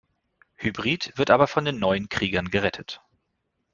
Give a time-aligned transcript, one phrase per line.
[0.57, 3.01] Hybrid wird aber von den neuen Kriegern gerettet.